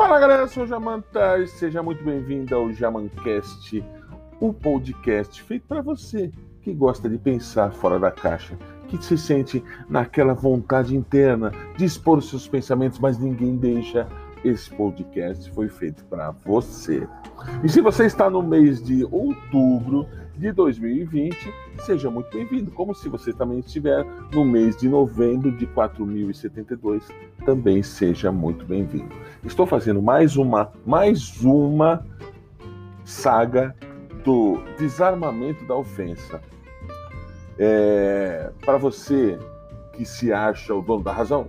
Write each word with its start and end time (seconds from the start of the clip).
Fala 0.00 0.18
galera, 0.18 0.44
eu 0.44 0.48
sou 0.48 0.62
o 0.62 0.66
Jamanta 0.66 1.38
e 1.40 1.46
seja 1.46 1.82
muito 1.82 2.02
bem-vindo 2.02 2.54
ao 2.54 2.72
Jamancast, 2.72 3.84
o 4.40 4.50
podcast 4.50 5.42
feito 5.42 5.66
para 5.68 5.82
você 5.82 6.30
que 6.62 6.72
gosta 6.72 7.06
de 7.06 7.18
pensar 7.18 7.70
fora 7.70 7.98
da 7.98 8.10
caixa, 8.10 8.56
que 8.88 8.96
se 9.04 9.18
sente 9.18 9.62
naquela 9.90 10.32
vontade 10.32 10.96
interna 10.96 11.52
de 11.76 11.84
expor 11.84 12.16
os 12.16 12.30
seus 12.30 12.48
pensamentos, 12.48 12.98
mas 12.98 13.18
ninguém 13.18 13.58
deixa. 13.58 14.08
Esse 14.42 14.70
podcast 14.70 15.50
foi 15.52 15.68
feito 15.68 16.02
para 16.06 16.30
você. 16.30 17.06
E 17.62 17.68
se 17.68 17.82
você 17.82 18.06
está 18.06 18.30
no 18.30 18.42
mês 18.42 18.82
de 18.82 19.04
outubro 19.04 20.06
de 20.40 20.50
2020, 20.52 21.52
seja 21.80 22.10
muito 22.10 22.30
bem-vindo. 22.34 22.70
Como 22.70 22.94
se 22.94 23.10
você 23.10 23.30
também 23.30 23.58
estiver 23.58 24.06
no 24.32 24.42
mês 24.42 24.74
de 24.74 24.88
novembro 24.88 25.52
de 25.52 25.66
4072, 25.66 27.06
também 27.44 27.82
seja 27.82 28.32
muito 28.32 28.64
bem-vindo. 28.64 29.14
Estou 29.44 29.66
fazendo 29.66 30.00
mais 30.00 30.38
uma, 30.38 30.72
mais 30.86 31.38
uma 31.44 32.06
saga 33.04 33.76
do 34.24 34.58
desarmamento 34.78 35.62
da 35.66 35.76
ofensa. 35.76 36.40
É, 37.58 38.50
para 38.64 38.78
você 38.78 39.38
que 39.92 40.06
se 40.06 40.32
acha 40.32 40.74
o 40.74 40.80
dono 40.80 41.04
da 41.04 41.12
razão, 41.12 41.48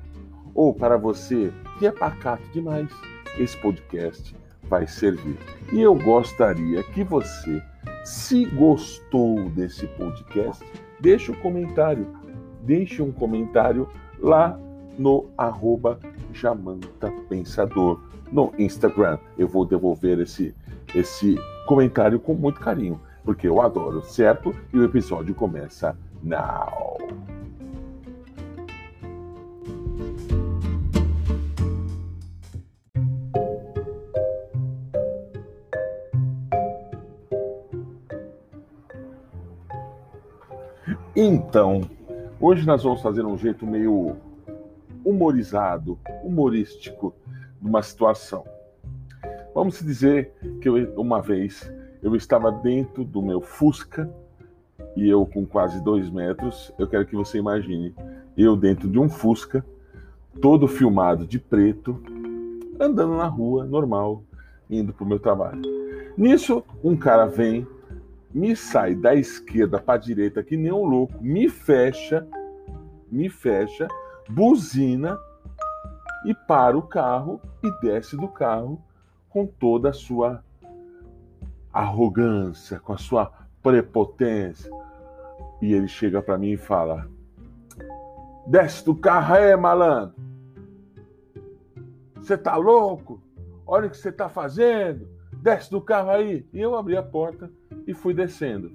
ou 0.54 0.74
para 0.74 0.98
você 0.98 1.54
que 1.80 1.88
é 1.88 1.92
pacato 1.92 2.44
demais, 2.52 2.90
esse 3.40 3.56
podcast 3.62 4.36
vai 4.64 4.86
servir. 4.86 5.38
E 5.72 5.80
eu 5.80 5.96
gostaria 5.96 6.84
que 6.84 7.06
você, 7.06 7.64
se 8.04 8.46
gostou 8.46 9.50
desse 9.50 9.88
podcast, 9.88 10.66
deixe 11.00 11.32
um 11.32 11.36
comentário. 11.36 12.08
Deixe 12.64 13.02
um 13.02 13.12
comentário 13.12 13.90
lá 14.20 14.60
no 14.98 15.26
arroba 15.38 16.00
Jamanta 16.32 17.12
Pensador 17.28 18.00
no 18.32 18.54
Instagram. 18.58 19.18
Eu 19.38 19.48
vou 19.48 19.66
devolver 19.66 20.20
esse, 20.20 20.54
esse 20.94 21.36
comentário 21.66 22.20
com 22.20 22.34
muito 22.34 22.60
carinho, 22.60 23.00
porque 23.24 23.48
eu 23.48 23.62
adoro, 23.62 24.04
certo? 24.04 24.56
E 24.72 24.78
o 24.78 24.84
episódio 24.84 25.34
começa 25.34 25.98
now. 26.24 26.91
Então, 41.16 41.82
hoje 42.40 42.66
nós 42.66 42.84
vamos 42.84 43.02
fazer 43.02 43.26
um 43.26 43.38
jeito 43.38 43.68
meio 43.68 44.16
humorizado, 45.04 46.00
humorístico 46.24 47.14
de 47.60 47.68
uma 47.68 47.84
situação. 47.84 48.46
Vamos 49.54 49.80
dizer 49.82 50.32
que 50.62 50.70
eu, 50.70 50.94
uma 50.96 51.22
vez 51.22 51.70
eu 52.02 52.16
estava 52.16 52.50
dentro 52.50 53.04
do 53.04 53.22
meu 53.22 53.42
Fusca 53.42 54.10
e 54.96 55.10
eu 55.10 55.26
com 55.26 55.46
quase 55.46 55.84
dois 55.84 56.10
metros. 56.10 56.74
Eu 56.80 56.88
quero 56.88 57.06
que 57.06 57.16
você 57.16 57.38
imagine 57.38 57.94
eu 58.38 58.56
dentro 58.56 58.88
de 58.88 58.98
um 58.98 59.10
Fusca, 59.10 59.66
todo 60.42 60.66
filmado 60.66 61.28
de 61.28 61.38
preto, 61.38 62.02
andando 62.80 63.18
na 63.18 63.28
rua 63.28 63.66
normal, 63.66 64.24
indo 64.70 64.94
para 64.94 65.04
o 65.04 65.08
meu 65.08 65.20
trabalho. 65.20 65.62
Nisso, 66.16 66.64
um 66.82 66.96
cara 66.96 67.26
vem, 67.26 67.68
me 68.34 68.56
sai 68.56 68.96
da 68.96 69.14
esquerda 69.14 69.80
para 69.80 69.96
a 69.96 70.02
direita 70.02 70.44
que 70.44 70.56
nem 70.56 70.72
um 70.72 70.86
louco, 70.86 71.22
me 71.22 71.50
fecha, 71.50 72.28
me 73.12 73.30
fecha, 73.30 73.88
buzina 74.30 75.18
e 76.26 76.34
para 76.34 76.78
o 76.78 76.82
carro 76.82 77.42
e 77.64 77.72
desce 77.82 78.16
do 78.16 78.28
carro 78.28 78.82
com 79.30 79.46
toda 79.46 79.90
a 79.90 79.94
sua 79.94 80.44
arrogância, 81.74 82.80
com 82.80 82.94
a 82.94 82.98
sua 82.98 83.32
prepotência. 83.62 84.72
E 85.62 85.74
ele 85.74 85.88
chega 85.88 86.22
para 86.22 86.38
mim 86.38 86.52
e 86.52 86.58
fala: 86.58 87.08
Desce 88.48 88.84
do 88.84 88.96
carro 88.96 89.36
aí, 89.36 89.56
malandro. 89.56 90.16
Você 92.16 92.38
tá 92.38 92.56
louco? 92.56 93.22
Olha 93.66 93.88
o 93.88 93.90
que 93.90 93.98
você 93.98 94.12
tá 94.12 94.30
fazendo. 94.30 95.08
Desce 95.42 95.72
do 95.72 95.82
carro 95.82 96.12
aí. 96.12 96.46
E 96.54 96.62
eu 96.62 96.76
abri 96.76 96.96
a 96.96 97.04
porta 97.04 97.52
e 97.88 97.94
fui 97.94 98.14
descendo. 98.14 98.72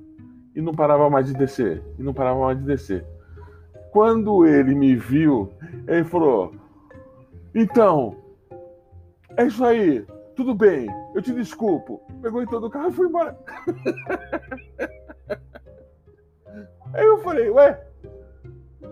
E 0.55 0.61
não 0.61 0.75
parava 0.75 1.09
mais 1.09 1.27
de 1.27 1.35
descer. 1.35 1.83
E 1.99 2.03
não 2.03 2.13
parava 2.13 2.41
mais 2.41 2.59
de 2.59 2.65
descer. 2.65 3.07
Quando 3.93 4.45
ele 4.45 4.75
me 4.75 4.97
viu, 4.97 5.53
ele 5.87 6.05
falou: 6.05 6.55
Então, 7.55 8.17
é 9.37 9.47
isso 9.47 9.65
aí, 9.65 10.05
tudo 10.35 10.55
bem, 10.55 10.87
eu 11.15 11.23
te 11.23 11.33
desculpo. 11.33 12.03
Pegou 12.21 12.43
em 12.43 12.47
todo 12.47 12.67
o 12.67 12.71
carro 12.71 12.89
e 12.89 12.93
foi 12.93 13.07
embora. 13.07 13.39
Aí 16.93 17.05
eu 17.05 17.19
falei: 17.19 17.49
Ué, 17.51 17.87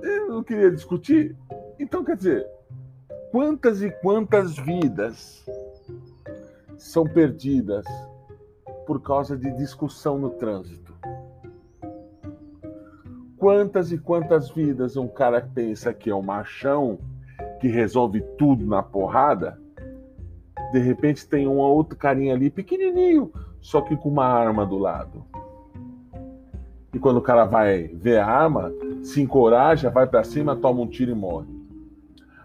eu 0.03 0.29
não 0.29 0.43
queria 0.43 0.71
discutir? 0.71 1.37
Então, 1.79 2.05
quer 2.05 2.17
dizer, 2.17 2.47
quantas 3.31 3.83
e 3.83 3.91
quantas 3.91 4.57
vidas 4.57 5.45
são 6.77 7.05
perdidas 7.05 7.85
por 8.87 9.01
causa 9.03 9.37
de 9.37 9.51
discussão 9.57 10.19
no 10.19 10.31
trânsito? 10.31 10.95
Quantas 13.37 13.93
e 13.93 13.99
quantas 13.99 14.51
vidas 14.51 14.97
um 14.97 15.09
cara 15.09 15.41
pensa 15.41 15.93
que 15.93 16.09
é 16.09 16.15
um 16.15 16.23
machão 16.23 16.99
que 17.61 17.69
resolve 17.69 18.23
tudo 18.39 18.65
na 18.65 18.83
porrada? 18.83 19.61
De 20.73 20.79
repente 20.79 21.29
tem 21.29 21.47
um 21.47 21.59
outro 21.59 21.97
carinha 21.97 22.35
ali 22.35 22.51
pequenininho, 22.51 23.31
só 23.61 23.81
que 23.81 23.97
com 23.97 24.09
uma 24.09 24.25
arma 24.25 24.65
do 24.65 24.79
lado. 24.79 25.25
E 26.93 26.99
quando 26.99 27.17
o 27.17 27.23
cara 27.23 27.45
vai 27.45 27.89
ver 27.89 28.19
a 28.19 28.27
arma, 28.27 28.73
se 29.03 29.21
encoraja, 29.21 29.91
vai 29.91 30.07
para 30.07 30.25
cima, 30.25 30.57
toma 30.57 30.81
um 30.81 30.87
tiro 30.87 31.11
e 31.11 31.15
morre. 31.15 31.49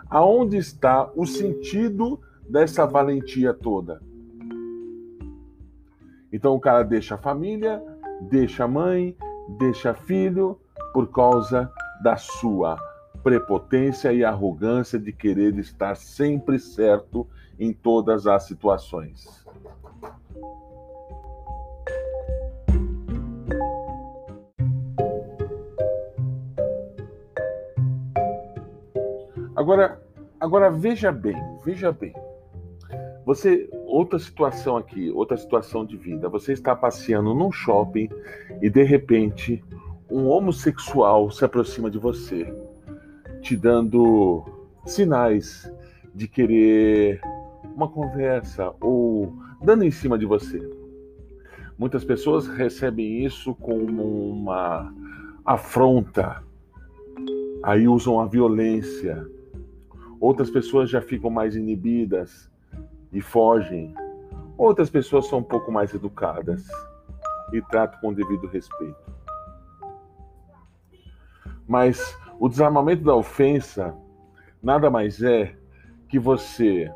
Aonde 0.10 0.58
está 0.58 1.10
o 1.16 1.26
sentido 1.26 2.20
dessa 2.50 2.86
valentia 2.86 3.54
toda? 3.54 4.02
Então 6.32 6.56
o 6.56 6.60
cara 6.60 6.84
deixa 6.84 7.16
a 7.16 7.18
família, 7.18 7.82
deixa 8.22 8.66
a 8.66 8.68
mãe, 8.68 9.16
deixa 9.58 9.94
filho, 9.94 10.60
por 10.94 11.12
causa 11.12 11.72
da 12.02 12.16
sua 12.18 12.78
prepotência 13.24 14.14
e 14.14 14.24
arrogância 14.24 14.98
de 14.98 15.12
querer 15.12 15.58
estar 15.58 15.96
sempre 15.96 16.60
certo 16.60 17.28
em 17.60 17.74
todas 17.74 18.26
as 18.26 18.44
situações. 18.44 19.46
Agora, 29.56 30.02
agora 30.40 30.72
veja 30.72 31.12
bem, 31.12 31.36
veja 31.66 31.92
bem. 31.92 32.14
Você, 33.26 33.70
outra 33.90 34.20
situação 34.20 34.78
aqui, 34.78 35.10
outra 35.12 35.36
situação 35.36 35.86
de 35.86 35.98
vida. 35.98 36.30
Você 36.30 36.54
está 36.54 36.76
passeando 36.76 37.34
num 37.34 37.52
shopping 37.52 38.08
e 38.62 38.70
de 38.70 38.84
repente 38.84 39.64
um 40.10 40.28
homossexual 40.28 41.30
se 41.32 41.44
aproxima 41.44 41.90
de 41.90 41.98
você, 41.98 42.54
te 43.42 43.56
dando 43.58 44.46
sinais 44.86 45.72
de 46.14 46.28
querer 46.28 47.20
uma 47.76 47.88
conversa 47.88 48.74
ou 48.80 49.34
dando 49.62 49.84
em 49.84 49.92
cima 49.92 50.18
de 50.18 50.26
você. 50.26 50.60
Muitas 51.78 52.04
pessoas 52.04 52.48
recebem 52.48 53.26
isso 53.26 53.56
como 53.56 54.32
uma 54.32 54.94
afronta, 55.46 56.44
aí 57.64 57.88
usam 57.88 58.20
a 58.20 58.26
violência. 58.26 59.26
Outras 60.20 60.50
pessoas 60.50 60.90
já 60.90 61.02
ficam 61.02 61.30
mais 61.30 61.56
inibidas 61.56 62.50
e 63.12 63.22
fogem. 63.22 63.94
Outras 64.58 64.90
pessoas 64.90 65.28
são 65.28 65.40
um 65.40 65.44
pouco 65.44 65.72
mais 65.72 65.94
educadas 65.94 66.68
e 67.54 67.62
tratam 67.62 68.00
com 68.02 68.14
devido 68.14 68.48
respeito. 68.48 69.10
Mas 71.68 72.18
o 72.40 72.50
desarmamento 72.50 73.04
da 73.04 73.16
ofensa 73.16 73.96
nada 74.62 74.90
mais 74.90 75.22
é 75.22 75.56
que 76.08 76.20
você 76.20 76.92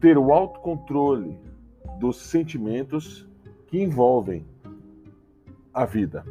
ter 0.00 0.18
o 0.18 0.32
autocontrole 0.32 1.38
dos 1.98 2.16
sentimentos 2.16 3.26
que 3.66 3.82
envolvem 3.82 4.46
a 5.72 5.84
vida. 5.84 6.24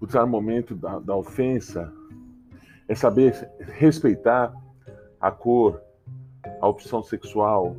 O 0.00 0.06
desarmamento 0.06 0.74
da, 0.74 0.98
da 0.98 1.14
ofensa 1.14 1.92
é 2.92 2.94
saber 2.94 3.48
respeitar 3.58 4.52
a 5.18 5.30
cor, 5.30 5.80
a 6.60 6.68
opção 6.68 7.02
sexual, 7.02 7.74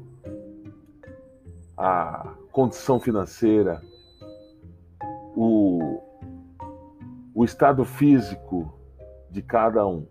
a 1.77 2.33
condição 2.51 2.99
financeira, 2.99 3.79
o, 5.35 6.01
o 7.35 7.45
estado 7.45 7.85
físico 7.85 8.73
de 9.29 9.43
cada 9.43 9.85
um. 9.85 10.07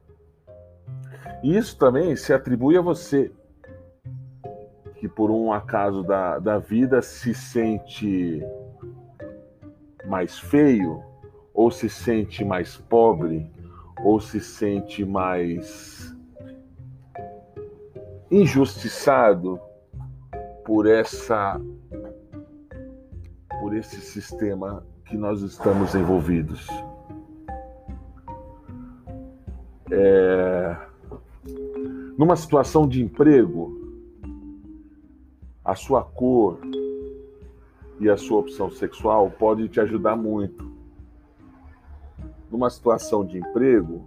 E 1.43 1.57
isso 1.57 1.77
também 1.77 2.15
se 2.15 2.33
atribui 2.33 2.79
a 2.79 2.81
você, 2.81 3.33
que 4.95 5.09
por 5.09 5.33
um 5.33 5.53
acaso 5.53 6.05
da, 6.05 6.39
da 6.39 6.59
vida 6.59 7.03
se 7.03 7.35
sente 7.35 8.41
mais 10.07 10.39
feio, 10.39 11.03
ou 11.53 11.73
se 11.73 11.89
sente 11.89 12.45
mais 12.45 12.77
pobre, 12.77 13.51
ou 14.03 14.21
se 14.21 14.41
sente 14.41 15.05
mais 15.05 16.15
injustiçado 18.31 19.61
por 20.65 20.87
essa 20.87 21.61
por 23.61 23.77
esse 23.77 24.01
sistema 24.01 24.85
que 25.07 25.17
nós 25.17 25.41
estamos 25.43 25.95
envolvidos. 25.95 26.67
É, 29.91 30.77
numa 32.19 32.35
situação 32.35 32.89
de 32.89 33.03
emprego, 33.03 33.79
a 35.65 35.75
sua 35.75 36.03
cor 36.03 36.59
e 38.01 38.09
a 38.09 38.17
sua 38.17 38.41
opção 38.41 38.71
sexual 38.71 39.31
pode 39.31 39.69
te 39.69 39.79
ajudar 39.81 40.17
muito. 40.17 40.72
Numa 42.53 42.69
situação 42.69 43.25
de 43.25 43.39
emprego, 43.39 44.05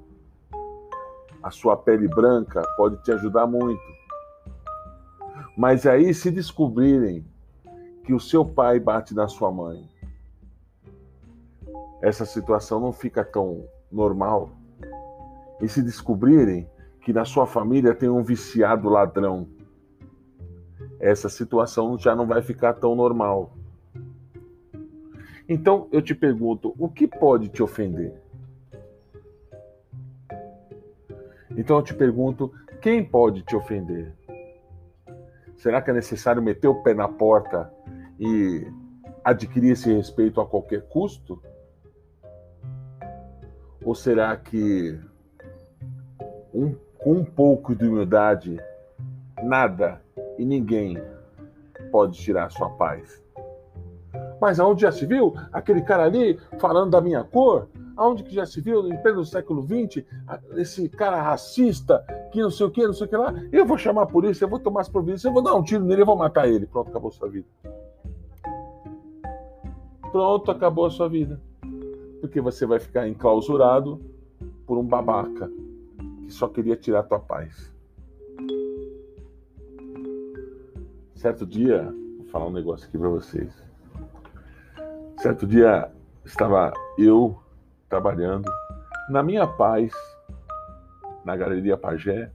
a 1.41 1.49
sua 1.49 1.75
pele 1.75 2.07
branca 2.07 2.61
pode 2.77 3.01
te 3.01 3.11
ajudar 3.11 3.47
muito. 3.47 3.81
Mas 5.57 5.87
aí, 5.87 6.13
se 6.13 6.29
descobrirem 6.29 7.25
que 8.03 8.13
o 8.13 8.19
seu 8.19 8.45
pai 8.45 8.79
bate 8.79 9.15
na 9.15 9.27
sua 9.27 9.51
mãe, 9.51 9.89
essa 12.03 12.23
situação 12.23 12.79
não 12.79 12.93
fica 12.93 13.25
tão 13.25 13.65
normal. 13.91 14.51
E 15.59 15.67
se 15.67 15.81
descobrirem 15.81 16.69
que 17.01 17.11
na 17.11 17.25
sua 17.25 17.47
família 17.47 17.95
tem 17.95 18.09
um 18.09 18.21
viciado 18.21 18.87
ladrão, 18.87 19.47
essa 20.99 21.29
situação 21.29 21.97
já 21.97 22.15
não 22.15 22.27
vai 22.27 22.43
ficar 22.43 22.75
tão 22.75 22.95
normal. 22.95 23.53
Então 25.49 25.87
eu 25.91 25.99
te 25.99 26.13
pergunto, 26.13 26.75
o 26.77 26.87
que 26.87 27.07
pode 27.07 27.49
te 27.49 27.63
ofender? 27.63 28.23
Então 31.57 31.77
eu 31.77 31.83
te 31.83 31.93
pergunto, 31.93 32.51
quem 32.81 33.03
pode 33.03 33.41
te 33.41 33.55
ofender? 33.55 34.13
Será 35.57 35.81
que 35.81 35.89
é 35.89 35.93
necessário 35.93 36.41
meter 36.41 36.67
o 36.67 36.83
pé 36.83 36.93
na 36.93 37.07
porta 37.07 37.71
e 38.19 38.67
adquirir 39.23 39.71
esse 39.71 39.91
respeito 39.91 40.39
a 40.41 40.45
qualquer 40.45 40.81
custo? 40.87 41.41
Ou 43.83 43.95
será 43.95 44.35
que 44.35 44.99
um, 46.53 46.75
com 46.97 47.13
um 47.13 47.25
pouco 47.25 47.75
de 47.75 47.85
humildade, 47.87 48.59
nada 49.43 50.01
e 50.37 50.45
ninguém 50.45 50.97
pode 51.91 52.17
tirar 52.17 52.49
sua 52.49 52.69
paz. 52.69 53.23
Mas 54.39 54.59
aonde 54.59 54.81
já 54.81 54.91
se 54.91 55.05
viu 55.05 55.33
aquele 55.51 55.81
cara 55.81 56.03
ali 56.03 56.39
falando 56.59 56.91
da 56.91 57.01
minha 57.01 57.23
cor? 57.23 57.67
Aonde 57.95 58.23
que 58.23 58.35
já 58.35 58.45
se 58.45 58.59
viu, 58.59 58.85
em 58.87 58.97
pleno 59.01 59.23
século 59.23 59.61
XX, 59.63 60.05
esse 60.57 60.89
cara 60.89 61.21
racista, 61.21 62.05
que 62.31 62.41
não 62.41 62.51
sei 62.51 62.65
o 62.65 62.71
que, 62.71 62.85
não 62.85 62.93
sei 62.93 63.07
o 63.07 63.09
que 63.09 63.15
lá? 63.15 63.33
Eu 63.51 63.65
vou 63.65 63.77
chamar 63.77 64.03
a 64.03 64.07
polícia, 64.07 64.43
eu 64.43 64.49
vou 64.49 64.59
tomar 64.59 64.81
as 64.81 64.89
providências, 64.89 65.23
eu 65.23 65.33
vou 65.33 65.41
dar 65.41 65.55
um 65.55 65.63
tiro 65.63 65.83
nele, 65.83 66.01
eu 66.01 66.05
vou 66.05 66.17
matar 66.17 66.47
ele. 66.47 66.65
Pronto, 66.65 66.89
acabou 66.89 67.09
a 67.09 67.11
sua 67.13 67.29
vida. 67.29 67.47
Pronto, 70.11 70.51
acabou 70.51 70.85
a 70.85 70.89
sua 70.89 71.07
vida. 71.07 71.39
Porque 72.19 72.41
você 72.41 72.65
vai 72.65 72.79
ficar 72.79 73.07
enclausurado 73.07 74.01
por 74.65 74.77
um 74.77 74.83
babaca 74.83 75.49
que 76.25 76.31
só 76.31 76.47
queria 76.47 76.75
tirar 76.75 76.99
a 76.99 77.03
tua 77.03 77.19
paz. 77.19 77.73
Certo 81.15 81.45
dia, 81.45 81.93
vou 82.17 82.25
falar 82.27 82.47
um 82.47 82.51
negócio 82.51 82.87
aqui 82.87 82.97
para 82.97 83.09
vocês. 83.09 83.51
Certo 85.17 85.47
dia 85.47 85.89
estava 86.25 86.73
eu 86.97 87.37
trabalhando 87.89 88.51
na 89.09 89.21
minha 89.21 89.47
paz 89.47 89.91
na 91.23 91.35
Galeria 91.35 91.77
Pagé 91.77 92.31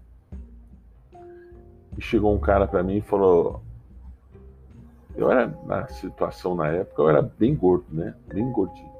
e 1.96 2.00
chegou 2.00 2.34
um 2.34 2.40
cara 2.40 2.66
para 2.66 2.82
mim 2.82 2.96
e 2.96 3.02
falou: 3.02 3.62
Eu 5.14 5.30
era 5.30 5.46
na 5.64 5.86
situação 5.88 6.54
na 6.54 6.68
época, 6.68 7.02
eu 7.02 7.08
era 7.08 7.22
bem 7.22 7.54
gordo, 7.54 7.86
né? 7.90 8.14
Bem 8.26 8.50
gordinho. 8.50 8.90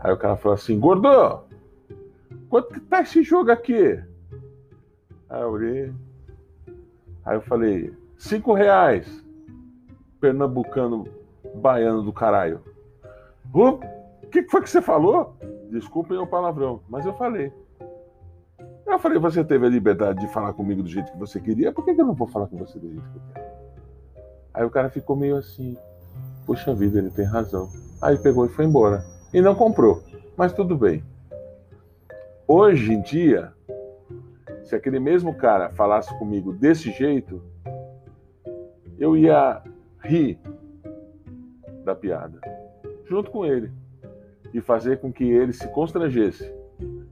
Aí 0.00 0.12
o 0.12 0.16
cara 0.16 0.36
falou 0.36 0.54
assim: 0.54 0.78
Gordo, 0.78 1.44
quanto 2.48 2.74
que 2.74 2.80
tá 2.80 3.00
esse 3.00 3.22
jogo 3.22 3.50
aqui? 3.50 4.00
Aí 5.28 5.42
eu 5.42 5.50
olhei. 5.50 5.92
Aí 7.24 7.36
eu 7.36 7.42
falei: 7.42 7.92
Cinco 8.16 8.52
reais. 8.52 9.24
Pernambucano, 10.20 11.06
baiano 11.56 12.02
do 12.02 12.12
caralho. 12.12 12.62
O 13.52 13.78
que 14.42 14.50
foi 14.50 14.62
que 14.62 14.70
você 14.70 14.82
falou? 14.82 15.36
Desculpem 15.70 16.18
o 16.18 16.26
palavrão, 16.26 16.80
mas 16.88 17.06
eu 17.06 17.14
falei. 17.14 17.52
Eu 18.86 18.98
falei, 18.98 19.18
você 19.18 19.44
teve 19.44 19.66
a 19.66 19.68
liberdade 19.68 20.20
de 20.20 20.32
falar 20.32 20.52
comigo 20.52 20.82
do 20.82 20.88
jeito 20.88 21.10
que 21.12 21.18
você 21.18 21.40
queria, 21.40 21.72
por 21.72 21.84
que, 21.84 21.92
eu 21.92 22.04
não 22.04 22.14
vou 22.14 22.26
falar 22.26 22.46
com 22.46 22.56
você 22.56 22.78
do 22.78 22.88
jeito 22.88 23.08
que 23.10 23.16
eu 23.16 23.22
quero? 23.32 23.54
Aí 24.52 24.64
o 24.64 24.70
cara 24.70 24.90
ficou 24.90 25.16
meio 25.16 25.36
assim, 25.36 25.76
puxa 26.46 26.74
vida, 26.74 26.98
ele 26.98 27.10
tem 27.10 27.24
razão. 27.24 27.68
Aí 28.02 28.16
pegou 28.18 28.44
e 28.46 28.48
foi 28.48 28.64
embora. 28.64 29.04
E 29.32 29.40
não 29.40 29.54
comprou, 29.54 30.02
mas 30.36 30.52
tudo 30.52 30.76
bem. 30.76 31.02
Hoje 32.46 32.92
em 32.92 33.00
dia, 33.00 33.52
se 34.64 34.76
aquele 34.76 35.00
mesmo 35.00 35.34
cara 35.34 35.70
falasse 35.70 36.16
comigo 36.18 36.52
desse 36.52 36.90
jeito, 36.92 37.42
eu 38.98 39.16
ia 39.16 39.62
rir 40.02 40.38
da 41.84 41.94
piada, 41.94 42.40
junto 43.06 43.30
com 43.30 43.44
ele, 43.44 43.72
e 44.54 44.60
fazer 44.60 45.00
com 45.00 45.12
que 45.12 45.24
ele 45.24 45.52
se 45.52 45.66
constrangesse 45.68 46.48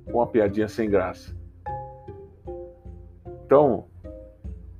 com 0.06 0.18
uma 0.18 0.26
piadinha 0.26 0.68
sem 0.68 0.88
graça. 0.88 1.36
Então, 3.44 3.86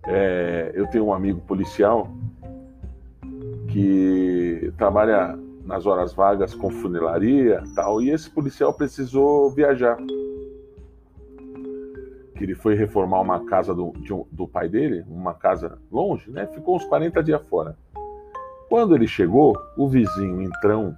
é, 0.06 0.70
eu 0.74 0.86
tenho 0.86 1.06
um 1.06 1.12
amigo 1.12 1.40
policial 1.40 2.08
que 3.68 4.72
trabalha 4.78 5.36
nas 5.64 5.86
horas 5.86 6.14
vagas 6.14 6.54
com 6.54 6.70
funilaria 6.70 7.62
tal, 7.74 8.00
e 8.00 8.10
esse 8.10 8.30
policial 8.30 8.72
precisou 8.72 9.50
viajar 9.50 9.96
que 12.36 12.44
ele 12.44 12.54
foi 12.54 12.74
reformar 12.74 13.20
uma 13.20 13.44
casa 13.44 13.74
do, 13.74 13.88
um, 13.88 14.24
do 14.30 14.46
pai 14.48 14.68
dele, 14.68 15.04
uma 15.08 15.34
casa 15.34 15.78
longe, 15.90 16.30
né? 16.30 16.46
Ficou 16.46 16.76
uns 16.76 16.84
40 16.84 17.22
dias 17.22 17.42
fora. 17.48 17.76
Quando 18.68 18.94
ele 18.94 19.06
chegou, 19.06 19.56
o 19.76 19.88
vizinho 19.88 20.42
entrão 20.42 20.96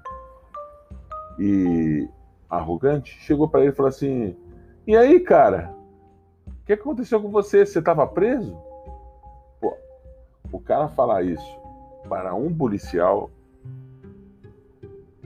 e 1.39 2.09
arrogante 2.49 3.19
chegou 3.21 3.49
para 3.49 3.61
ele 3.61 3.71
e 3.71 3.75
falou 3.75 3.89
assim: 3.89 4.37
E 4.87 4.97
aí, 4.97 5.21
cara? 5.21 5.75
O 6.47 6.67
que 6.67 6.73
aconteceu 6.73 7.21
com 7.21 7.31
você? 7.31 7.65
Você 7.65 7.79
estava 7.79 8.07
preso? 8.07 8.57
Pô, 9.61 9.77
o 10.51 10.59
cara 10.59 10.89
falar 10.89 11.23
isso 11.23 11.61
para 12.09 12.35
um 12.35 12.55
policial 12.55 13.31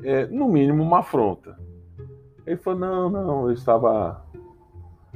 é, 0.02 0.26
no 0.26 0.48
mínimo, 0.48 0.82
uma 0.82 1.00
afronta. 1.00 1.58
Ele 2.46 2.56
falou: 2.56 2.78
Não, 2.78 3.10
não, 3.10 3.46
eu 3.46 3.52
estava 3.52 4.24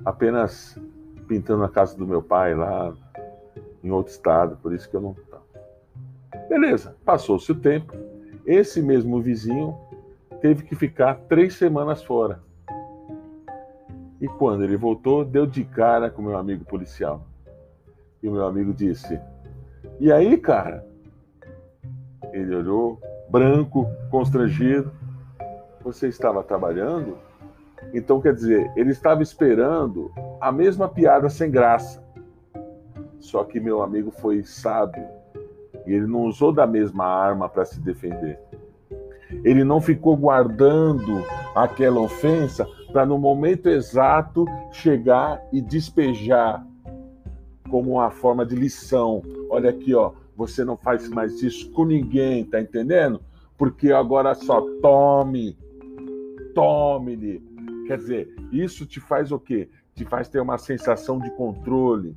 apenas 0.04 0.78
pintando 1.26 1.64
a 1.64 1.68
casa 1.68 1.96
do 1.96 2.06
meu 2.06 2.22
pai 2.22 2.54
lá 2.54 2.92
em 3.82 3.90
outro 3.90 4.12
estado, 4.12 4.56
por 4.56 4.72
isso 4.72 4.88
que 4.88 4.96
eu 4.96 5.00
não. 5.00 5.16
Beleza, 6.48 6.96
passou-se 7.04 7.50
o 7.50 7.54
tempo. 7.54 7.94
Esse 8.44 8.82
mesmo 8.82 9.20
vizinho 9.20 9.76
teve 10.42 10.64
que 10.64 10.74
ficar 10.74 11.14
três 11.28 11.54
semanas 11.54 12.02
fora. 12.02 12.40
E 14.20 14.26
quando 14.26 14.64
ele 14.64 14.76
voltou, 14.76 15.24
deu 15.24 15.46
de 15.46 15.64
cara 15.64 16.10
com 16.10 16.20
meu 16.20 16.36
amigo 16.36 16.64
policial. 16.64 17.24
E 18.20 18.28
o 18.28 18.32
meu 18.32 18.44
amigo 18.44 18.74
disse: 18.74 19.20
E 20.00 20.12
aí, 20.12 20.36
cara? 20.36 20.84
Ele 22.32 22.54
olhou, 22.54 23.00
branco, 23.30 23.88
constrangido. 24.10 24.92
Você 25.82 26.08
estava 26.08 26.42
trabalhando? 26.42 27.16
Então, 27.94 28.20
quer 28.20 28.34
dizer, 28.34 28.70
ele 28.76 28.90
estava 28.90 29.22
esperando 29.22 30.12
a 30.40 30.50
mesma 30.50 30.88
piada 30.88 31.28
sem 31.28 31.50
graça. 31.50 32.02
Só 33.18 33.44
que 33.44 33.60
meu 33.60 33.82
amigo 33.82 34.10
foi 34.10 34.42
sábio 34.42 35.06
e 35.86 35.92
ele 35.92 36.06
não 36.06 36.22
usou 36.22 36.52
da 36.52 36.66
mesma 36.66 37.06
arma 37.06 37.48
para 37.48 37.64
se 37.64 37.80
defender. 37.80 38.38
Ele 39.44 39.64
não 39.64 39.80
ficou 39.80 40.16
guardando 40.16 41.24
aquela 41.54 42.00
ofensa 42.00 42.66
para 42.92 43.06
no 43.06 43.18
momento 43.18 43.68
exato 43.68 44.44
chegar 44.70 45.42
e 45.52 45.60
despejar 45.60 46.66
como 47.70 47.92
uma 47.92 48.10
forma 48.10 48.44
de 48.44 48.54
lição. 48.54 49.22
Olha 49.48 49.70
aqui, 49.70 49.94
ó, 49.94 50.12
você 50.36 50.64
não 50.64 50.76
faz 50.76 51.08
mais 51.08 51.42
isso 51.42 51.70
com 51.72 51.84
ninguém, 51.84 52.44
tá 52.44 52.60
entendendo? 52.60 53.20
Porque 53.56 53.92
agora 53.92 54.34
só 54.34 54.60
tome, 54.80 55.56
tome-lhe 56.54 57.42
Quer 57.86 57.98
dizer, 57.98 58.34
isso 58.52 58.86
te 58.86 59.00
faz 59.00 59.32
o 59.32 59.38
quê? 59.40 59.68
te 59.94 60.04
faz 60.04 60.28
ter 60.28 60.40
uma 60.40 60.58
sensação 60.58 61.18
de 61.18 61.30
controle, 61.32 62.16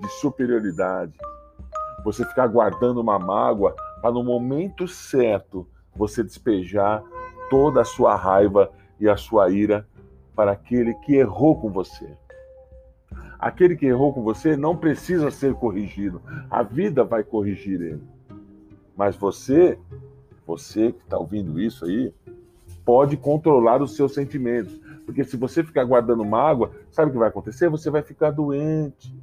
de 0.00 0.08
superioridade. 0.20 1.12
Você 2.04 2.24
ficar 2.24 2.46
guardando 2.46 3.00
uma 3.00 3.18
mágoa 3.18 3.74
para 4.00 4.12
no 4.12 4.22
momento 4.22 4.86
certo 4.86 5.66
você 5.98 6.22
despejar 6.22 7.02
toda 7.50 7.80
a 7.80 7.84
sua 7.84 8.14
raiva 8.14 8.70
e 9.00 9.08
a 9.08 9.16
sua 9.16 9.50
ira 9.50 9.86
para 10.34 10.52
aquele 10.52 10.94
que 10.94 11.16
errou 11.16 11.60
com 11.60 11.70
você. 11.70 12.08
Aquele 13.38 13.76
que 13.76 13.86
errou 13.86 14.12
com 14.12 14.22
você 14.22 14.56
não 14.56 14.76
precisa 14.76 15.30
ser 15.30 15.54
corrigido. 15.54 16.22
A 16.50 16.62
vida 16.62 17.04
vai 17.04 17.22
corrigir 17.22 17.80
ele. 17.80 18.02
Mas 18.96 19.16
você, 19.16 19.78
você 20.46 20.92
que 20.92 21.02
está 21.02 21.18
ouvindo 21.18 21.60
isso 21.60 21.84
aí, 21.84 22.12
pode 22.84 23.16
controlar 23.16 23.82
os 23.82 23.94
seus 23.94 24.14
sentimentos. 24.14 24.80
Porque 25.04 25.24
se 25.24 25.36
você 25.36 25.62
ficar 25.62 25.84
guardando 25.84 26.24
mágoa, 26.24 26.70
sabe 26.90 27.10
o 27.10 27.12
que 27.12 27.18
vai 27.18 27.28
acontecer? 27.28 27.68
Você 27.68 27.90
vai 27.90 28.02
ficar 28.02 28.30
doente. 28.30 29.14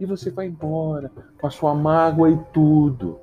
E 0.00 0.06
você 0.06 0.30
vai 0.30 0.46
embora 0.46 1.10
com 1.40 1.46
a 1.46 1.50
sua 1.50 1.74
mágoa 1.74 2.30
e 2.30 2.38
tudo. 2.52 3.18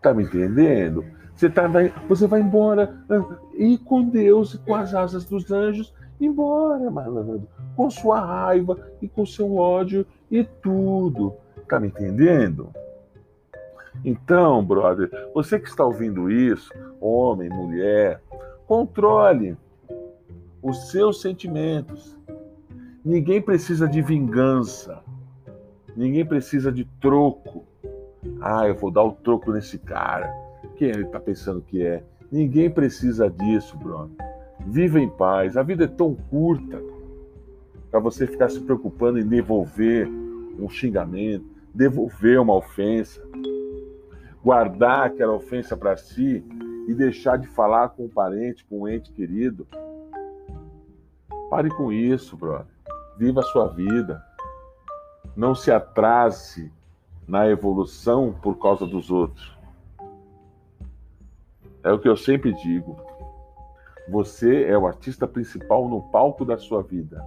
Tá 0.00 0.12
me 0.12 0.24
entendendo? 0.24 1.04
Você, 1.42 1.50
tá, 1.50 1.66
vai, 1.66 1.92
você 2.08 2.28
vai 2.28 2.40
embora 2.40 3.04
ah, 3.10 3.36
e 3.56 3.76
com 3.76 4.08
Deus 4.08 4.54
e 4.54 4.58
com 4.58 4.76
as 4.76 4.94
asas 4.94 5.24
dos 5.24 5.50
anjos, 5.50 5.92
embora, 6.20 6.88
malandro, 6.88 7.48
com 7.74 7.90
sua 7.90 8.20
raiva 8.20 8.78
e 9.02 9.08
com 9.08 9.26
seu 9.26 9.56
ódio 9.56 10.06
e 10.30 10.44
tudo. 10.44 11.34
Tá 11.68 11.80
me 11.80 11.88
entendendo? 11.88 12.70
Então, 14.04 14.64
brother, 14.64 15.10
você 15.34 15.58
que 15.58 15.68
está 15.68 15.84
ouvindo 15.84 16.30
isso, 16.30 16.72
homem, 17.00 17.48
mulher, 17.48 18.22
controle 18.68 19.56
os 20.62 20.92
seus 20.92 21.20
sentimentos. 21.20 22.16
Ninguém 23.04 23.42
precisa 23.42 23.88
de 23.88 24.00
vingança. 24.00 25.02
Ninguém 25.96 26.24
precisa 26.24 26.70
de 26.70 26.84
troco. 27.00 27.64
Ah, 28.40 28.68
eu 28.68 28.76
vou 28.76 28.92
dar 28.92 29.02
o 29.02 29.10
troco 29.10 29.50
nesse 29.50 29.76
cara. 29.76 30.41
Quem 30.82 30.90
ele 30.90 31.04
está 31.04 31.20
pensando 31.20 31.62
que 31.62 31.80
é? 31.80 32.02
Ninguém 32.28 32.68
precisa 32.68 33.30
disso, 33.30 33.76
brother. 33.76 34.16
Viva 34.66 34.98
em 34.98 35.08
paz. 35.08 35.56
A 35.56 35.62
vida 35.62 35.84
é 35.84 35.86
tão 35.86 36.12
curta 36.12 36.82
para 37.88 38.00
você 38.00 38.26
ficar 38.26 38.48
se 38.48 38.58
preocupando 38.58 39.20
em 39.20 39.24
devolver 39.24 40.08
um 40.58 40.68
xingamento, 40.68 41.46
devolver 41.72 42.40
uma 42.40 42.56
ofensa, 42.56 43.22
guardar 44.42 45.06
aquela 45.06 45.34
ofensa 45.34 45.76
para 45.76 45.96
si 45.96 46.44
e 46.88 46.94
deixar 46.94 47.36
de 47.36 47.46
falar 47.46 47.90
com 47.90 48.06
um 48.06 48.08
parente, 48.08 48.64
com 48.64 48.80
um 48.80 48.88
ente 48.88 49.12
querido. 49.12 49.64
Pare 51.48 51.68
com 51.76 51.92
isso, 51.92 52.36
brother. 52.36 52.66
Viva 53.16 53.38
a 53.38 53.44
sua 53.44 53.68
vida. 53.68 54.20
Não 55.36 55.54
se 55.54 55.70
atrase 55.70 56.72
na 57.24 57.48
evolução 57.48 58.34
por 58.42 58.58
causa 58.58 58.84
dos 58.84 59.12
outros. 59.12 59.61
É 61.84 61.92
o 61.92 61.98
que 61.98 62.08
eu 62.08 62.16
sempre 62.16 62.52
digo. 62.52 62.96
Você 64.08 64.64
é 64.64 64.76
o 64.76 64.86
artista 64.86 65.26
principal 65.26 65.88
no 65.88 66.02
palco 66.10 66.44
da 66.44 66.56
sua 66.56 66.82
vida. 66.82 67.24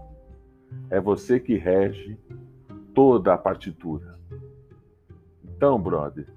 É 0.90 1.00
você 1.00 1.40
que 1.40 1.56
rege 1.56 2.18
toda 2.94 3.34
a 3.34 3.38
partitura. 3.38 4.20
Então, 5.44 5.80
brother, 5.80 6.28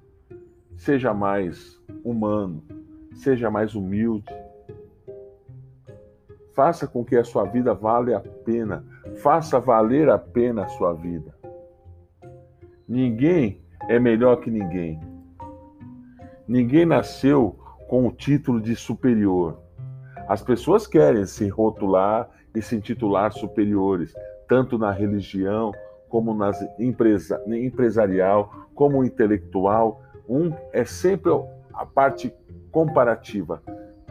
seja 0.75 1.13
mais 1.13 1.81
humano, 2.03 2.63
seja 3.13 3.51
mais 3.51 3.75
humilde, 3.75 4.33
Faça 6.59 6.85
com 6.85 7.05
que 7.05 7.15
a 7.15 7.23
sua 7.23 7.45
vida 7.45 7.73
vale 7.73 8.13
a 8.13 8.19
pena. 8.19 8.83
Faça 9.21 9.61
valer 9.61 10.09
a 10.09 10.17
pena 10.17 10.65
a 10.65 10.67
sua 10.67 10.93
vida. 10.93 11.33
Ninguém 12.85 13.61
é 13.87 13.97
melhor 13.97 14.41
que 14.41 14.51
ninguém. 14.51 14.99
Ninguém 16.45 16.85
nasceu 16.85 17.57
com 17.89 18.07
o 18.07 18.11
título 18.11 18.61
de 18.61 18.73
superior. 18.73 19.59
As 20.29 20.41
pessoas 20.41 20.87
querem 20.87 21.25
se 21.25 21.49
rotular 21.49 22.29
e 22.55 22.61
se 22.61 22.77
intitular 22.77 23.33
superiores, 23.33 24.13
tanto 24.47 24.77
na 24.77 24.91
religião 24.91 25.73
como 26.07 26.33
nas 26.33 26.57
empresa, 26.79 27.43
empresarial, 27.47 28.67
como 28.73 29.03
intelectual. 29.03 30.01
Um 30.29 30.53
é 30.71 30.85
sempre 30.85 31.31
a 31.73 31.85
parte 31.85 32.33
comparativa 32.71 33.61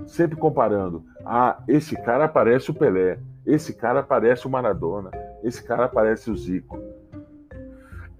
sempre 0.09 0.37
comparando. 0.37 1.05
Ah, 1.25 1.63
esse 1.69 1.95
cara 1.97 2.27
parece 2.27 2.71
o 2.71 2.75
Pelé, 2.75 3.19
esse 3.47 3.75
cara 3.75 4.03
parece 4.03 4.47
o 4.47 4.51
Maradona, 4.51 5.11
esse 5.43 5.63
cara 5.63 5.89
parece 5.89 6.31
o 6.31 6.37
Zico. 6.37 6.79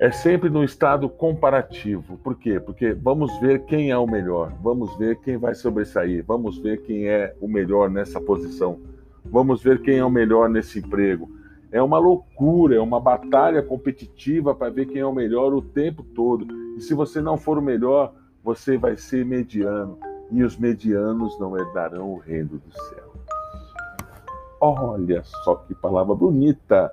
É 0.01 0.13
sempre 0.13 0.49
no 0.49 0.63
estado 0.63 1.09
comparativo. 1.09 2.19
Por 2.19 2.37
quê? 2.37 2.61
Porque 2.61 2.93
vamos 2.93 3.37
ver 3.41 3.65
quem 3.65 3.91
é 3.91 3.99
o 3.99 4.07
melhor, 4.07 4.53
vamos 4.63 4.97
ver 4.97 5.17
quem 5.17 5.37
vai 5.37 5.57
sobressair, 5.57 6.25
vamos 6.25 6.57
ver 6.57 6.83
quem 6.83 7.09
é 7.09 7.35
o 7.41 7.49
melhor 7.49 7.91
nessa 7.91 8.21
posição, 8.21 8.79
vamos 9.25 9.61
ver 9.61 9.83
quem 9.83 9.99
é 9.99 10.05
o 10.05 10.11
melhor 10.11 10.49
nesse 10.49 10.79
emprego. 10.79 11.29
É 11.73 11.83
uma 11.83 11.99
loucura, 11.99 12.77
é 12.77 12.81
uma 12.81 13.01
batalha 13.01 13.61
competitiva 13.61 14.55
para 14.55 14.71
ver 14.71 14.87
quem 14.87 15.01
é 15.01 15.07
o 15.07 15.13
melhor 15.13 15.53
o 15.53 15.61
tempo 15.61 16.05
todo. 16.05 16.47
E 16.77 16.81
se 16.81 16.95
você 16.95 17.21
não 17.21 17.37
for 17.37 17.59
o 17.59 17.63
melhor, 17.63 18.15
você 18.45 18.79
vai 18.79 18.97
ser 18.97 19.27
mediano 19.27 19.99
e 20.31 20.45
os 20.45 20.57
medianos 20.57 21.37
não 21.41 21.59
herdarão 21.59 22.13
o 22.13 22.19
reino 22.19 22.61
dos 22.65 22.75
céus. 22.89 23.09
Olha 24.61 25.25
só 25.25 25.57
que 25.57 25.75
palavra 25.75 26.15
bonita! 26.15 26.93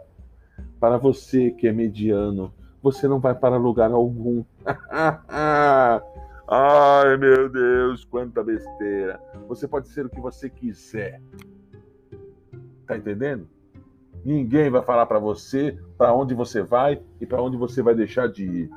Para 0.80 0.98
você 0.98 1.52
que 1.52 1.68
é 1.68 1.72
mediano, 1.72 2.52
você 2.86 3.08
não 3.08 3.20
vai 3.20 3.34
para 3.34 3.58
lugar 3.58 3.92
algum. 3.92 4.44
Ai, 6.48 7.18
meu 7.18 7.50
Deus, 7.50 8.06
quanta 8.06 8.44
besteira! 8.44 9.20
Você 9.48 9.68
pode 9.68 9.88
ser 9.88 10.06
o 10.06 10.10
que 10.10 10.22
você 10.22 10.52
quiser. 10.52 11.20
Tá 12.86 12.96
entendendo? 12.96 13.50
Ninguém 14.24 14.70
vai 14.70 14.84
falar 14.84 15.08
para 15.08 15.18
você 15.18 15.80
para 15.98 16.14
onde 16.14 16.36
você 16.36 16.62
vai 16.62 17.02
e 17.20 17.26
para 17.26 17.42
onde 17.42 17.58
você 17.58 17.82
vai 17.82 17.96
deixar 17.96 18.30
de 18.30 18.46
ir. 18.46 18.70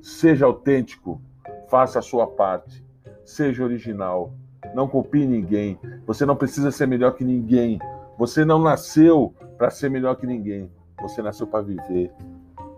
Seja 0.00 0.46
autêntico, 0.46 1.20
faça 1.68 1.98
a 1.98 2.02
sua 2.02 2.26
parte 2.26 2.82
Seja 3.26 3.62
original. 3.62 4.32
Não 4.74 4.88
copie 4.88 5.26
ninguém. 5.26 5.78
Você 6.06 6.24
não 6.24 6.34
precisa 6.36 6.70
ser 6.70 6.86
melhor 6.86 7.12
que 7.12 7.24
ninguém. 7.24 7.78
Você 8.18 8.42
não 8.42 8.58
nasceu 8.58 9.34
para 9.58 9.68
ser 9.68 9.90
melhor 9.90 10.16
que 10.16 10.26
ninguém. 10.26 10.70
Você 11.02 11.20
nasceu 11.20 11.46
para 11.46 11.62
viver. 11.62 12.10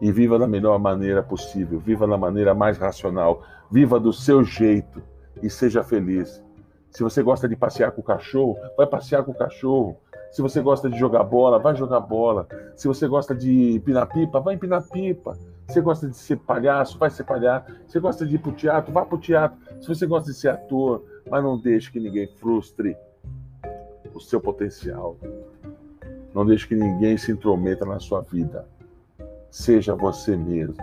E 0.00 0.12
viva 0.12 0.38
da 0.38 0.46
melhor 0.46 0.78
maneira 0.78 1.22
possível. 1.22 1.78
Viva 1.78 2.06
da 2.06 2.16
maneira 2.16 2.54
mais 2.54 2.78
racional. 2.78 3.42
Viva 3.70 3.98
do 3.98 4.12
seu 4.12 4.44
jeito. 4.44 5.02
E 5.42 5.50
seja 5.50 5.82
feliz. 5.82 6.42
Se 6.90 7.02
você 7.02 7.22
gosta 7.22 7.48
de 7.48 7.56
passear 7.56 7.92
com 7.92 8.00
o 8.00 8.04
cachorro, 8.04 8.56
vai 8.76 8.86
passear 8.86 9.22
com 9.22 9.32
o 9.32 9.34
cachorro. 9.34 9.96
Se 10.30 10.42
você 10.42 10.60
gosta 10.60 10.88
de 10.88 10.98
jogar 10.98 11.24
bola, 11.24 11.58
vai 11.58 11.74
jogar 11.74 12.00
bola. 12.00 12.46
Se 12.74 12.88
você 12.88 13.06
gosta 13.06 13.34
de 13.34 13.74
empinar 13.76 14.06
pipa, 14.06 14.40
vai 14.40 14.54
empinar 14.54 14.82
pipa. 14.82 15.36
Você 15.66 15.80
gosta 15.80 16.08
de 16.08 16.16
ser 16.16 16.36
palhaço, 16.36 16.98
vai 16.98 17.10
ser 17.10 17.24
palhaço. 17.24 17.72
Você 17.86 17.98
gosta 17.98 18.24
de 18.24 18.36
ir 18.36 18.38
pro 18.38 18.52
teatro, 18.52 18.92
vá 18.92 19.04
pro 19.04 19.18
teatro. 19.18 19.58
Se 19.80 19.88
você 19.88 20.06
gosta 20.06 20.30
de 20.30 20.38
ser 20.38 20.48
ator, 20.48 21.04
mas 21.30 21.42
não 21.42 21.58
deixe 21.58 21.90
que 21.90 21.98
ninguém 21.98 22.28
frustre 22.28 22.96
o 24.14 24.20
seu 24.20 24.40
potencial. 24.40 25.16
Não 26.34 26.46
deixe 26.46 26.68
que 26.68 26.74
ninguém 26.74 27.16
se 27.16 27.32
intrometa 27.32 27.84
na 27.84 27.98
sua 27.98 28.20
vida. 28.20 28.66
Seja 29.56 29.94
você 29.94 30.36
mesmo. 30.36 30.76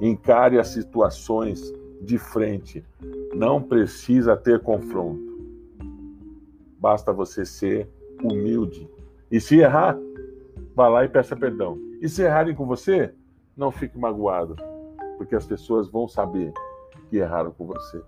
Encare 0.00 0.56
as 0.56 0.68
situações 0.68 1.60
de 2.00 2.16
frente. 2.16 2.84
Não 3.34 3.60
precisa 3.60 4.36
ter 4.36 4.60
confronto. 4.60 5.20
Basta 6.78 7.12
você 7.12 7.44
ser 7.44 7.90
humilde. 8.22 8.88
E 9.32 9.40
se 9.40 9.58
errar, 9.58 9.98
vá 10.76 10.86
lá 10.86 11.04
e 11.04 11.08
peça 11.08 11.34
perdão. 11.34 11.76
E 12.00 12.08
se 12.08 12.22
errarem 12.22 12.54
com 12.54 12.66
você, 12.66 13.12
não 13.56 13.72
fique 13.72 13.98
magoado, 13.98 14.54
porque 15.18 15.34
as 15.34 15.44
pessoas 15.44 15.90
vão 15.90 16.06
saber 16.06 16.52
que 17.10 17.16
erraram 17.16 17.50
com 17.50 17.66
você. 17.66 18.00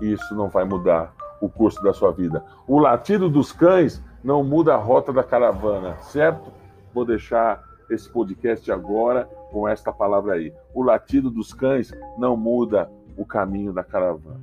E 0.00 0.10
isso 0.10 0.34
não 0.34 0.48
vai 0.48 0.64
mudar 0.64 1.14
o 1.42 1.50
curso 1.50 1.82
da 1.82 1.92
sua 1.92 2.12
vida. 2.12 2.42
O 2.66 2.78
latido 2.78 3.28
dos 3.28 3.52
cães 3.52 4.02
não 4.24 4.42
muda 4.42 4.72
a 4.72 4.78
rota 4.78 5.12
da 5.12 5.22
caravana, 5.22 5.98
certo? 5.98 6.50
Vou 6.94 7.04
deixar 7.04 7.67
esse 7.90 8.08
podcast 8.10 8.70
agora 8.70 9.24
com 9.50 9.68
esta 9.68 9.92
palavra 9.92 10.34
aí. 10.34 10.52
O 10.74 10.82
latido 10.82 11.30
dos 11.30 11.52
cães 11.52 11.92
não 12.16 12.36
muda 12.36 12.90
o 13.16 13.24
caminho 13.24 13.72
da 13.72 13.82
caravana. 13.82 14.40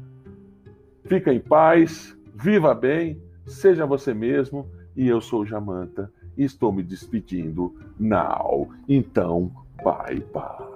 Fica 1.06 1.34
em 1.34 1.40
paz, 1.40 2.18
viva 2.34 2.74
bem, 2.74 3.22
seja 3.46 3.86
você 3.86 4.14
mesmo. 4.14 4.68
E 4.96 5.08
eu 5.08 5.20
sou 5.20 5.46
Jamanta 5.46 6.12
e 6.38 6.44
estou 6.44 6.72
me 6.72 6.82
despedindo 6.82 7.76
now. 8.00 8.70
Então, 8.88 9.52
Bye 9.84 10.24
bye. 10.34 10.75